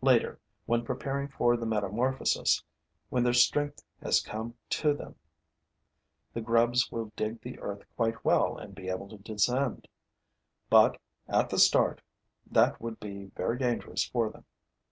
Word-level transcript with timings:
Later, 0.00 0.38
when 0.64 0.84
preparing 0.84 1.26
for 1.26 1.56
the 1.56 1.66
metamorphosis, 1.66 2.62
when 3.10 3.24
their 3.24 3.32
strength 3.32 3.82
has 4.00 4.20
come 4.20 4.54
to 4.70 4.94
them, 4.94 5.16
the 6.32 6.40
grubs 6.40 6.92
will 6.92 7.10
dig 7.16 7.40
the 7.40 7.58
earth 7.58 7.82
quite 7.96 8.24
well 8.24 8.56
and 8.56 8.76
be 8.76 8.88
able 8.88 9.08
to 9.08 9.18
descend; 9.18 9.88
but, 10.70 11.00
at 11.26 11.50
the 11.50 11.58
start, 11.58 12.00
that 12.48 12.80
would 12.80 13.00
be 13.00 13.32
very 13.34 13.58
dangerous 13.58 14.04
for 14.04 14.30
them. 14.30 14.44